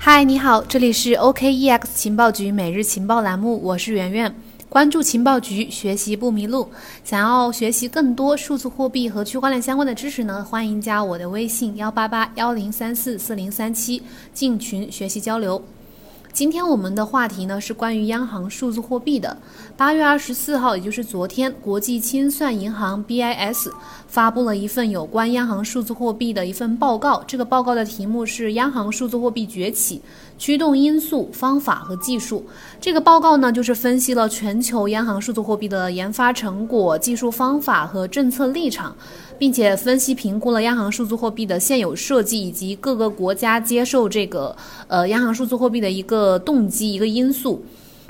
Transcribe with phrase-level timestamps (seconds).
[0.00, 4.32] 嗨，你好，这里是 OKEX 情报局每日情报栏目，我是圆圆。
[4.68, 6.70] 关注情报局，学习不迷路。
[7.02, 10.44] 想要学习更多数字货币和区块链相关的知识呢？
[10.44, 14.00] 欢迎加我的微信幺八八幺零三四四零三七，
[14.32, 15.60] 进群学习交流。
[16.38, 19.36] 今天我们的话题呢是关于央行数字货币的。
[19.76, 23.68] 八月二十四号，也就是昨天，国际清算银行 BIS
[24.06, 27.24] 发布了一份有关央行数字货币的一份报告。
[27.26, 30.00] 这个报告的题目是《央行数字货币崛起
[30.38, 32.44] 驱动因素、方法和技术》。
[32.80, 38.94] 这个报告呢，就是分析了全球央行数字货币的研发成果、技术方法和政策立场。
[39.38, 44.54] 并且分析评估了央行数字货币的现有设计以及各个国家接受这个
[44.88, 47.64] 呃央行数字货币的一个动机一个因素。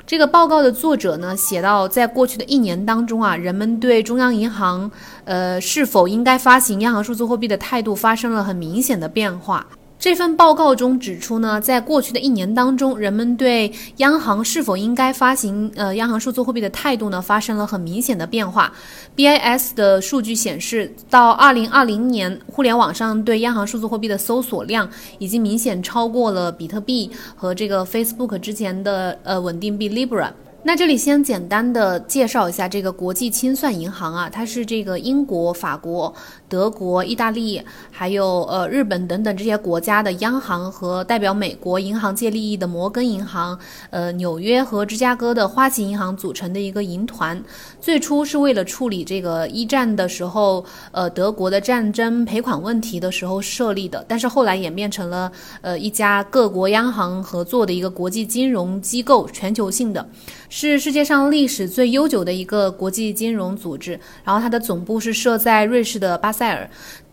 [0.07, 4.89] 这个报告的作者呢写到，在过去的一年当中啊，人们对中央银行
[5.23, 9.67] 呃是否应该发行央行数字货币的态度发生了很明显的变化。
[9.99, 18.71] 这份报告中指出呢，在过去的一年当中，人们对央行是否应该发行呃央行数字货币的态度呢，发生了很明显的变化。
[19.17, 30.31] BIS 的数据显示，到二零二零年，互联网上对央行数字货币的搜索量已经明显超过了比特币和这个 Facebook 之前的呃稳定币 Libra。
[30.61, 36.13] 那这里先简单的介绍一下这个国际清算银行啊，它是这个英国、法国、
[36.49, 43.57] 德国、意大利，还有呃日本等等这些国家的央行和代表美国银行界利益的摩根银行、
[43.89, 47.41] 呃纽约和芝加哥的花旗银行组成的一个银团。
[47.79, 60.05] 最初是为了处理这个一战的时候，呃德国的战争赔款问题的时候设立的，但是后来演变成了呃一家各国央行合作的一个国际金融机构，全球性的。
[60.49, 66.69] 是世界上历史最悠久的一个国际金融组织，然后它的总部是设在瑞士的巴塞尔。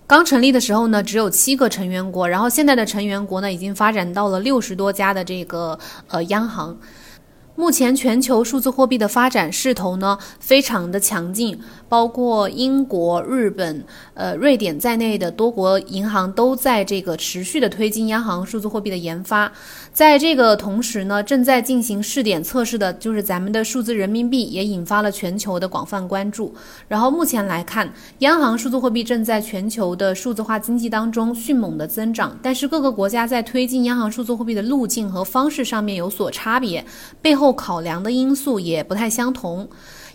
[0.06, 5.78] 刚成立的时候呢，只有七个成员国，然后现在的成员国呢，已经发展到了六十多家的这个
[6.08, 6.76] 呃央行。
[7.56, 11.58] 目前全球数字货币的发展势头呢，非常的强劲，
[11.88, 19.50] 包括英国、日本、呃瑞典在内的多国银行都在这个持续的推进央行数字货币的研发。
[19.90, 26.54] 在这个同时呢，正在进行试点测试的就是咱们的数字人民币，也引发了全球的广泛关注。
[26.86, 36.84] 然后目前来看，央行数字货币正在全球的数字化经济当中迅猛的增长，但是各个国家在推进央行数字货币的路径和方式上面有所差别，
[37.22, 39.68] 背后考量的因素也不太相同。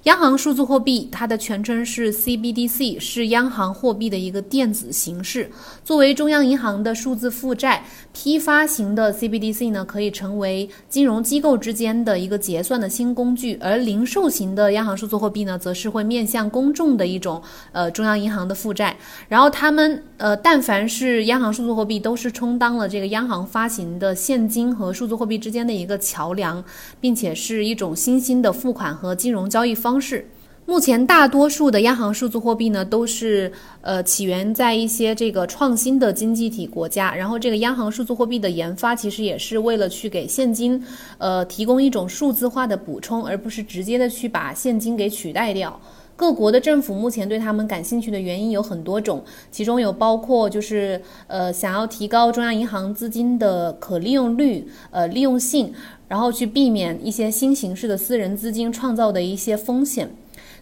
[0.05, 5.51] 央行数字货币，它的全称是 CBDC，是央行货币的一个电子形式。
[5.83, 17.39] 作为中央银行的数字负债，批发型的 CBDC 呢，可以成为金融机构之间的一个结算的新工具；而零售型的央行数字货币呢，则是会面向公众的一种
[17.71, 18.97] 呃中央银行的负债。
[19.27, 26.63] 然后他们呃，但凡是央行数字货币，都是充当了这个央行发行的现金和数字货币之间的一个桥梁，
[26.99, 29.90] 并且是一种新兴的付款和金融交易方。
[29.91, 30.25] 方式，
[30.65, 37.13] 目前大多数的央行数字货币呢，都是呃起源在一些这个创新的经济体国家。
[37.13, 40.81] 然后这个央行数字货币的研发，其实也是为了去给现金
[41.17, 45.77] 呃提供一种数字化的补充，而不是直接的去把现金给取代掉。
[46.21, 55.73] 各国的政府目前对他们感兴趣的原因有很多种，其中有包括就是呃想要提高中央银行资金的可利用率、呃利用性。
[56.07, 60.11] 然后去避免一些新形式的私人资金创造的一些风险。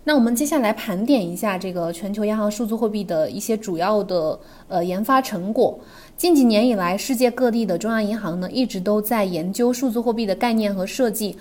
[0.03, 5.79] 那我们接下来盘点一下这个全球央行数字货币的一些主要的呃研发成果。
[6.15, 11.35] 近几年以来，世界各地的中央银行呢一直都在研究数字货币的概念和设计。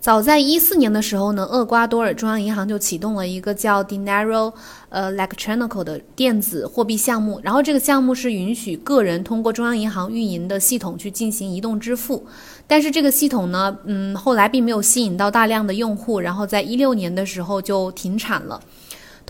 [0.00, 4.50] 早在一四年的时候呢，厄瓜多尔中央银行就启动了一个叫 Dinero，
[4.88, 7.38] 呃，Electronic 的电子货币项目。
[7.44, 12.24] 然后这个项目是允许个人通过中央银行运营的系统去进行移动支付。
[12.66, 18.58] 但是这个系统呢，嗯，后来并没有吸引到大量的用户，然后在一六年的时候就停产了。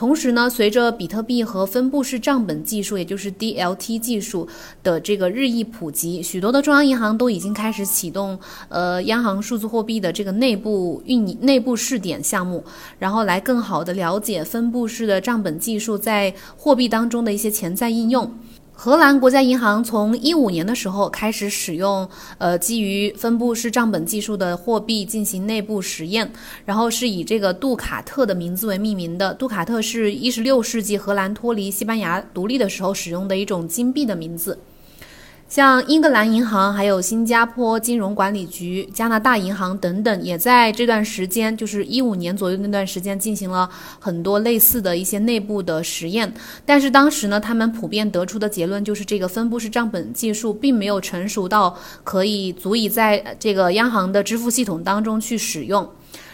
[0.01, 4.49] 同时呢，随着比特币和分布式账本技术，也就是 DLT 技术
[4.83, 8.39] 的这个日益普及，许多的中央银行都已经开始启动
[8.71, 12.65] 呃央行数字货币的这个内部运营、内部试点项目，
[12.99, 18.33] 然后来更好的了解分布式的账本技术在货币当中的一些潜在应用。
[18.83, 26.33] 荷兰国家银行从一五年的时候开始使用，呃，基于分布式账本技术的货币进行内部实验，
[26.65, 29.35] 然后是以这个杜卡特的名字为命名的。
[29.35, 34.59] 杜卡特是一十六世纪荷兰脱离西班牙独立的时候使用的一种金币的名字。
[35.51, 43.69] 像英格兰银行、还有新加坡金融管理局、加拿大银行等等，也在这段时间，就是一五年左右那段时间，进行了
[43.99, 46.33] 很多类似的一些内部的实验。
[46.65, 55.91] 但是当时呢，他们普遍得出的结论就是，这个分布式账本技术并没有成熟到可以足以在这个央行的支付系统当中去使用。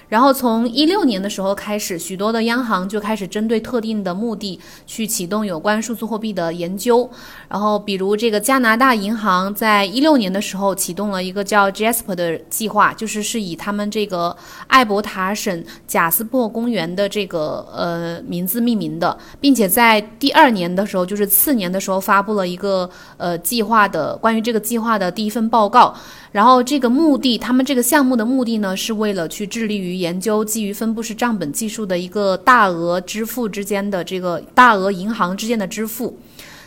[0.09, 7.09] 然后从一六年的时候开始，许多的央行就开始针对特定的目的去启动有关数字货币的研究。
[7.49, 14.37] 然后，比如这个加拿大银行在一六年的时候启动了一个叫 Jasper 的计划，就是是以他们这个
[14.67, 25.95] 艾伯塔省贾斯珀公园的这个呃名字命名的，并且在第二年的时候，就是次年的时候发布了一个呃计划的关于这个计划的第一份报告。
[26.33, 36.19] 然后这个目的，他们这个项目的目的呢，是为了去致力于研究基于分布式账本技术的一个大额支付之间的这个大额银行之间的支付。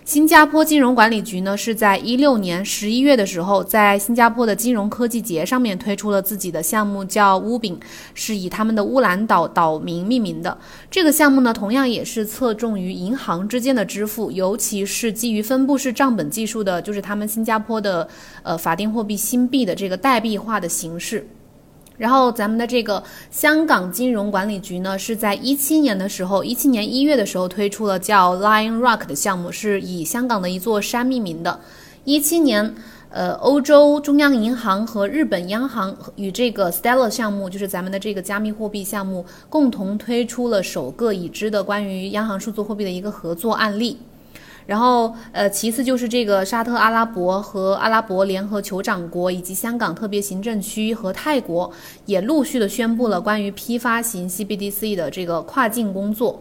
[0.06, 7.80] 新加坡金融管理局呢，是在一六年十一月的时候，在新加坡的金融科技节上面推出了自己的项目，叫乌饼，
[8.16, 10.58] 是以他们的乌兰岛岛名命名的。
[10.90, 18.10] 这个项目呢，同样也是侧重于银行之间的支付，尤其是基于分布式账本技术的，就是他们新加坡的
[18.42, 21.28] 呃法定货币新币的这个代币化的形式。
[22.00, 31.60] 然后咱们的这个香港金融管理局呢，是在一七年的时候，一七年一月的时候推出了叫 Lion Rock 的项目，是以香港的一座山命名的。
[32.06, 32.74] 一七年，
[33.10, 43.98] 呃，欧洲中央银行和日本央行与这个 Stellar 项目，就是咱们的这个加密货币项目，共同推出了首个已知的关于央行数字货币的一个合作案例。
[44.70, 51.72] 然后，呃，其次就是这个沙特阿拉伯和阿拉伯联合酋长国，以及香港特别行政区和泰国，
[52.06, 56.40] 也陆续的宣布了关于批发型 CBDC 的这个跨境工作。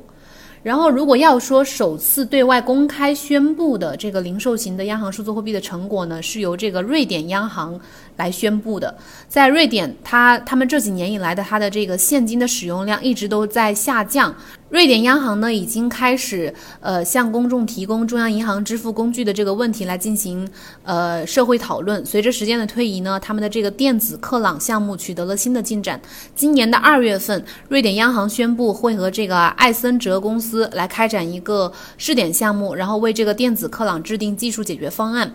[0.63, 7.81] 然后，如果要说首次对外公开宣布的这个零售型的央行数字货币的成果呢，是由这个瑞典央行
[8.17, 8.95] 来宣布的。
[9.27, 14.35] 在瑞典，它他们这几年以来的它的这个现金的使用量一直都在下降。
[14.71, 20.47] 瑞典央行呢，已经开始呃向公众提供中央银行支付工具的这个问题来进行
[20.83, 22.05] 呃社会讨论。
[22.05, 25.99] 随着时间的推移呢，他们的这个电子克朗项目取得了新的进展。
[26.35, 35.33] 今年的二月份，瑞典央行宣布会和这个艾森哲公司来开展一个试点项目，然后为这个电子克朗制定技术解决方案。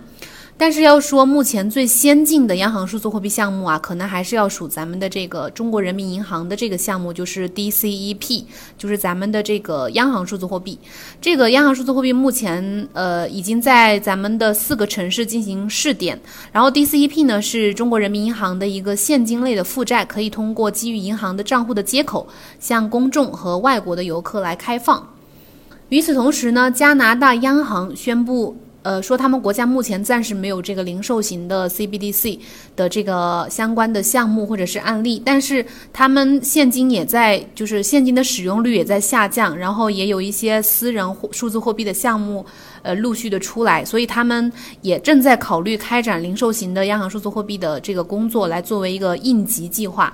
[0.55, 8.45] 但是要说目前最先进的央行数字货币项目啊，可能还是要数咱们的这个中国人民银行的这个项目，就是 DCEP，
[8.77, 10.77] 就是咱们的这个央行数字货币。
[11.19, 16.17] 这个央行数字货币目前呃已经在咱们的四个城市进行试点。
[16.51, 22.27] 然后 DCEP 呢是中国人民银行的一个现金类的负债，可以通过基于银行的账户的接口
[22.59, 25.09] 向公众和外国的游客来开放。
[25.89, 28.56] 与此同时呢，加拿大央行宣布。
[28.83, 32.38] 呃，说他们国家目前暂时没有这个零售型的 CBDC
[32.75, 42.45] 的这个相关的项目或者是案例，但是他们现金也在，就是现金的使用率也在下降，然后也有一些私人数字货币的项目，
[42.81, 44.51] 呃，陆续的出来，所以他们
[44.81, 50.13] 也正在考虑开展零售型的央行数字货币的这个工作，来作为一个应急计划。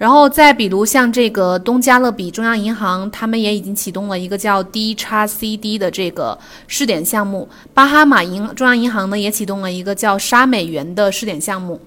[0.00, 7.46] 然后再比如像这个东加勒比中央银行，他们也已经启动了一个叫 D 叉 CD 的这个试点项目。
[7.74, 11.78] 巴哈马银中央银行呢也启动了一个叫沙美元的试点项目。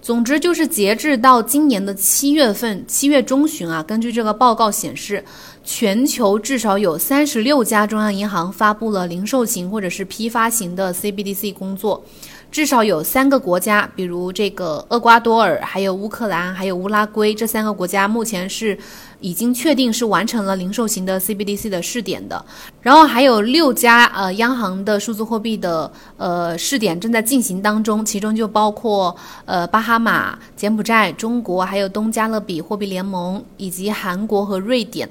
[0.00, 5.24] 总之就是截至到今年的七月份，七月中旬啊，根据这个报告显示，
[5.64, 12.04] 全球至少有三十六家中央银行发布了零售型或者是批发型的 CBDC 工作。
[12.52, 18.78] 至少有三个国家，比如这个厄瓜多尔、还有乌克兰、还有乌拉圭这三个国家，目前是
[19.20, 22.44] 已经确定是完成了零售型的 CBDC 的试点的。
[22.82, 35.08] 然后还有六家呃央行的数字货币的呃试点正在进行当中，其中就包括呃巴哈马、柬埔寨、中国，还有东加勒比货币联盟以及韩国和瑞典。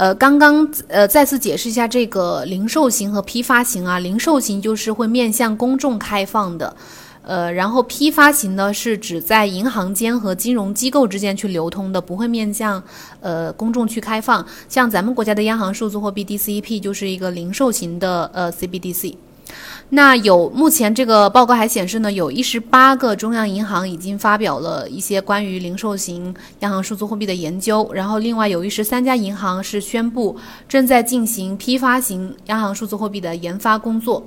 [0.00, 6.74] 呃，刚刚呃再次解释一下这个零售型和批发型啊，零售型就是会面向公众开放的，
[7.20, 12.82] 呃，然后批发型呢是指在银行间和金融机构之间去流通的，不会面向
[13.20, 14.42] 呃公众去开放。
[14.70, 19.14] 像咱们国家的央行数字货币 DCEP 就是一个零售型的呃 CBDC。
[19.92, 30.36] 那有目前这个报告还显示呢，有一十八个中央银行已经发表了一些关于零售型央行数字货币的研究，然后另外有一十三家银行是宣布
[30.68, 34.24] 正在进行批发型央行数字货币的研发工作。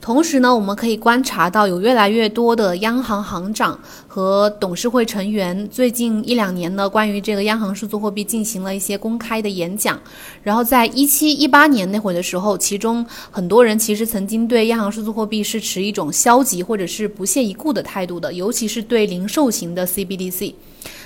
[0.00, 3.78] 同时呢，我们可以观察到有越来越多的央行行长
[4.08, 10.00] 和董事会成员，最近一两年呢，关于这个央行数字货币进行了一些公开的演讲。
[10.42, 20.54] 然后在一七一八年那会儿的时候，其中很多人其实曾经对央行数字货币是持一种消极或者是不屑一顾的态度的，尤其是对零售型的 CBDC。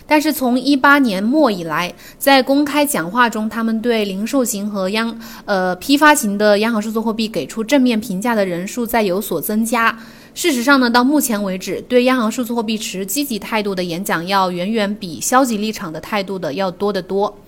[0.07, 9.99] 但是从一八年末以来，在公开讲话中，他们对零售型和央呃批发型的央行数字货币给出正面评价的人数在有所增加。
[10.35, 17.39] 事实上呢，到目前为止，对央行数字货币持积极态度的演讲要远远比消极立场的态度的要多得多。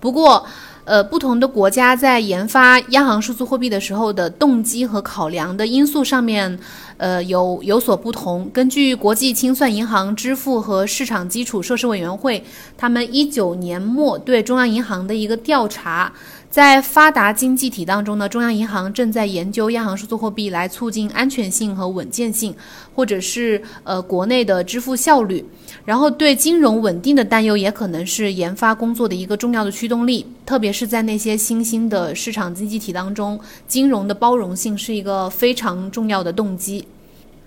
[0.00, 0.44] 不过，
[0.84, 6.58] 呃，不同的国家在研发央行数字货币的时候的动机和考量的因素上面，
[6.96, 8.50] 呃，有有所不同。
[8.52, 12.44] 根据国际清算银行支付和市场基础设施委员会，
[12.76, 16.12] 他们一九年末对中央银行的一个调查。
[16.52, 22.54] 在发达经济体当中呢，中央银行正在研究央行数字货币来促进安全性和稳健性，
[22.94, 25.42] 或者是呃国内的支付效率。
[25.86, 36.86] 然后对金融稳定的担忧也可能是研发工作的一个重要的驱动力，特别是在那些新兴的市场经济体当中，金融的包容性是一个非常重要的动机。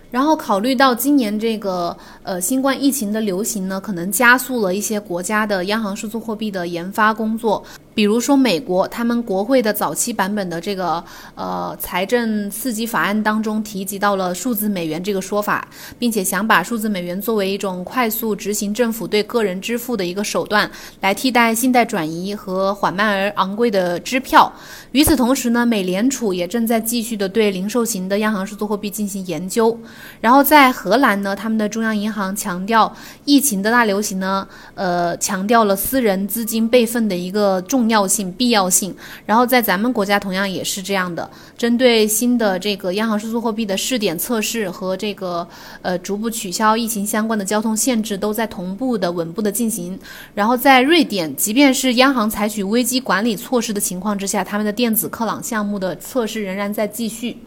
[0.10, 7.64] 然后考虑到今年这个呃新冠疫情的流行呢，可能加速了一些国家的央行数字货币的研发工作。
[7.96, 11.02] 比如说美国，他们国会的早期版本的这个
[11.34, 15.66] 呃财政刺激法案当中提及到了数字美元这个说法，
[15.98, 24.52] 并且想把数字美元作为一种快速执行政府对个人支付的一个手段，来替代信贷转移和缓慢而昂贵的支票。
[24.92, 29.78] 与此同时呢，美联储也正在继续的对零售型的央行数字货币进行研究。
[30.20, 37.85] 然后在荷兰呢，他们的中央银行强调疫情的大流行呢，呃，强调了私人资金备份的一个重。
[37.86, 38.96] 重要性、必要性，
[39.28, 41.30] 然后在咱们国家同样也是这样的。
[41.56, 45.48] 针对新的这个央行数字货币的试点测试和这个
[45.84, 50.00] 呃逐步取消疫情相关的交通限制，都在同步的、稳步的进行。
[50.34, 57.38] 然后在瑞典，即便是央行采取危机管理措施的情况之下，他们的电子克朗项目的测试仍然在继续。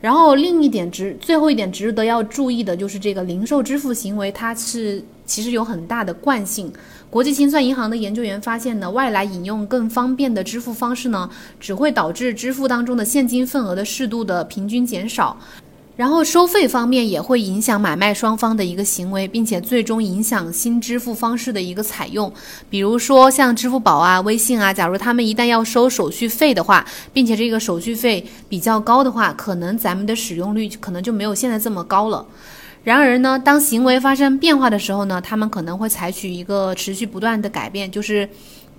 [0.00, 6.72] 然后另一点值，最后一点值得要注意的就是这个零售支付行为，它是其实有很大的惯性。
[7.08, 11.30] 国际清算银行的研究员发现呢，外来引用更方便的支付方式呢，
[11.60, 15.36] 只会导致支付当中的现金份额的适度的平均减少。
[15.96, 22.32] 然后收费方面也会影响买卖双方的一个行为，并且最终影响新支付方式的一个采用。
[22.70, 32.24] 比如说像支付宝啊、微信啊，假如他们一旦要收手续费的话，并且这个手续费比较高的话，可能咱们的使用率可能就没有现在这么高了。
[32.88, 38.26] 然而呢，当行为发生变化的时候呢，他们可能会采取一个持续不断的改变，就是。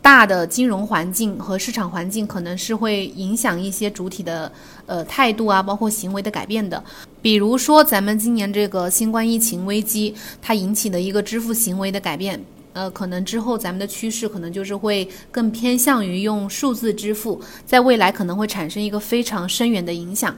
[0.01, 4.49] 大的金融环境和市场环境可能是会影响一些主体的
[4.85, 6.81] 呃态度啊，包括行为的改变的。
[7.21, 20.33] 比如说，咱们今年这个新冠疫情危机，它引起的一个支付行为的改变，呃，可能之后咱们的趋势可能就是会更偏向于用数字支付，在未来可能会产生一个非常深远的影响。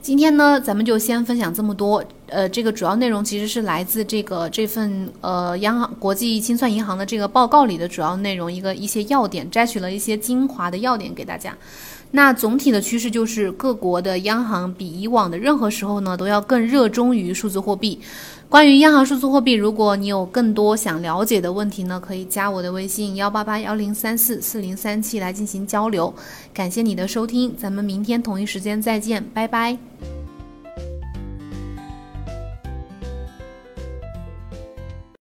[0.00, 2.04] 今天呢，咱们就先分享这么多。
[2.28, 11.56] 呃，这个主要内容其实是来自这个这份呃央行国际清算银行的这个报告里的主要内容，一个一些要点，摘取了一些精华的要点给大家。
[12.10, 18.00] 那总体的趋势就是各国的央行比以往的任何时候呢，都要更热衷于数字货币。
[18.48, 26.14] 关于央行数字货币，如果你有更多想了解的问题呢，可以加我的微信幺八八幺零三四四零三七来进行交流。
[26.54, 29.76] 感谢你的收听，咱们明天同一时间再见，拜拜。